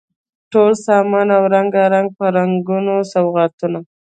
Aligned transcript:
ټول 0.51 0.71
سامان 0.85 1.27
او 1.37 1.43
رنګ 1.55 1.67
په 2.17 2.25
رنګ 2.37 2.53
سوغاتونه 3.13 3.79